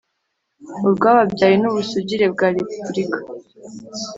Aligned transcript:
urwababyaye 0.85 1.55
n'ubusugire 1.59 2.25
bwa 2.33 2.47
repubulika. 2.55 3.19